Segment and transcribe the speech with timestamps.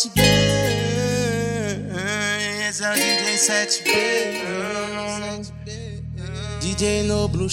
[0.00, 0.22] 7B.
[2.68, 3.84] Esse é o DJ 7B.
[6.60, 7.48] DJ no Blue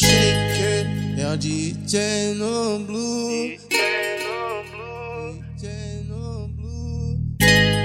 [1.18, 3.58] É o DJ no Blue.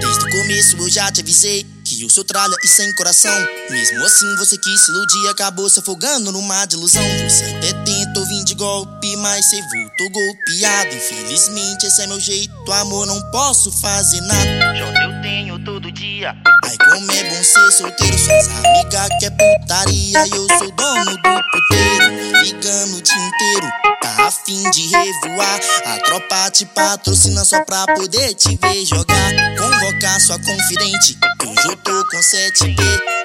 [0.00, 1.66] Desde o começo eu já te avisei.
[1.84, 3.34] Que eu sou tralha e sem coração.
[3.68, 5.28] Mesmo assim você quis se iludir.
[5.30, 7.02] Acabou se afogando numa ilusão.
[7.28, 10.94] Você até tem tentou vir de golpe, mas cê voltou golpeado.
[10.94, 14.74] Infelizmente esse é meu jeito, amor, não posso fazer nada.
[14.76, 16.36] Joga eu tenho todo dia.
[16.64, 20.26] Ai, como é bom ser solteiro, suas amigas que é putaria.
[20.26, 23.72] E eu sou dono do puteiro, ligando o dia inteiro.
[24.02, 29.32] Tá afim de revoar, a tropa te patrocina só pra poder te ver jogar.
[29.56, 32.76] Convocar sua confidente, hoje eu tô com 7B.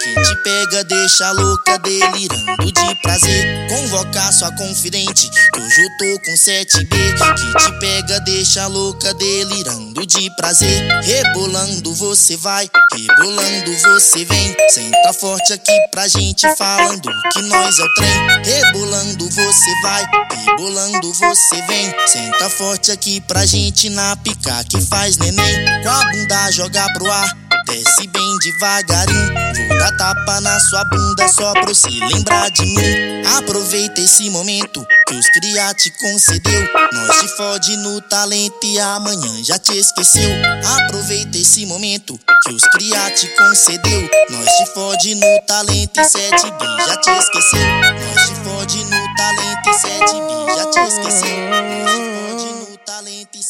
[0.01, 3.56] Que te pega, deixa louca, delirando de prazer.
[3.97, 6.87] Convocar sua confidente, que hoje eu tô com 7B.
[7.35, 10.87] Que te pega, deixa louca, delirando de prazer.
[11.01, 14.55] Rebolando você vai, rebolando você vem.
[14.69, 18.43] Senta forte aqui pra gente falando que nós é o trem.
[18.43, 20.05] Rebolando você vai,
[20.45, 21.91] rebolando você vem.
[22.05, 25.81] Senta forte aqui pra gente na pica que faz neném.
[25.81, 27.46] Com a bunda joga pro ar.
[27.67, 29.33] Desce bem devagarinho.
[29.67, 33.25] Vou dar tapa na sua bunda só pra você lembrar de mim.
[33.37, 36.69] Aproveita esse momento que os cria te concedeu.
[36.93, 40.29] Nós te fode no talento e amanhã já te esqueceu.
[40.77, 44.09] Aproveita esse momento que os cria te concedeu.
[44.29, 47.67] Nós te fode no talento e 7B já te esqueceu.
[48.05, 51.86] Nós te fode no talento e 7B já te esqueceu.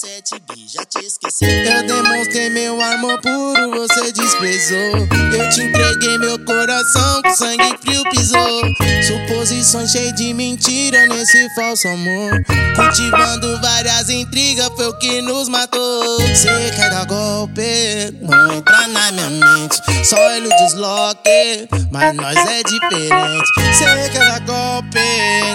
[0.04, 1.44] 27 bi, já te esqueci.
[1.44, 5.08] Eu demonstrei meu amor puro, você desprezou.
[5.34, 8.62] Eu te entreguei meu coração, com sangue frio pisou.
[9.08, 12.44] Suposições cheias de mentira nesse falso amor.
[12.76, 16.20] Cultivando várias intrigas, foi o que nos matou.
[16.20, 19.78] Você quer dar golpe, não entra na minha mente.
[20.06, 23.52] Só ele desloque, mas nós é diferente.
[23.56, 25.00] Você quer dar golpe,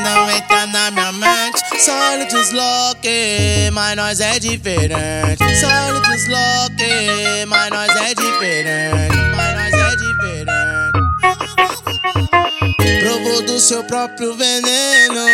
[0.03, 1.62] não entra na minha mente.
[1.78, 5.38] Só ele desloque mas nós é diferente.
[5.59, 9.16] Só ele o desloque, mas nós é diferente.
[9.34, 10.93] Mas nós é diferente.
[13.03, 15.25] Provou do seu próprio veneno.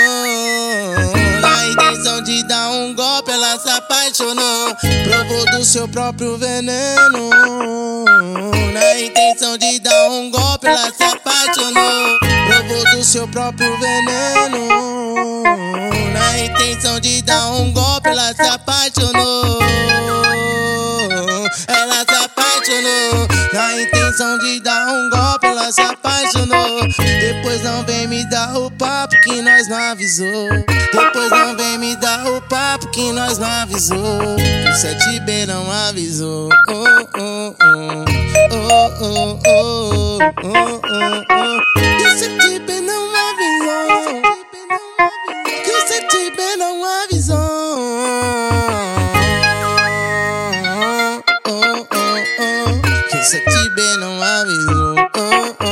[1.41, 4.75] Na intenção de dar um golpe, ela se apaixonou.
[5.05, 7.31] Provou do seu próprio veneno.
[8.73, 12.19] Na intenção de dar um golpe, ela se apaixonou.
[12.47, 14.69] Provou do seu próprio veneno.
[16.45, 19.59] Intenção de dar um golpe, ela se apaixonou.
[21.67, 23.29] Ela se apaixonou.
[23.53, 26.81] Na intenção de dar um golpe, ela se apaixonou.
[27.21, 30.49] Depois não vem me dar o papo que nós não avisou.
[30.93, 33.97] Depois não vem me dar o papo que nós não avisou.
[33.97, 34.37] O
[34.73, 36.49] 7B não avisou.
[36.69, 36.85] Oh,
[37.19, 38.05] oh, oh.
[38.51, 40.19] Oh, oh, oh.
[40.45, 41.59] Oh, oh, oh.
[41.75, 42.87] Que o 7B não avisou.
[42.87, 43.18] Que o 7B não avisou.
[53.99, 54.95] não avisou.
[54.97, 55.68] Oh, oh.